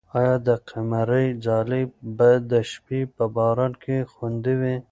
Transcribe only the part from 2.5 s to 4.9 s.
د شپې په باران کې خوندي وي؟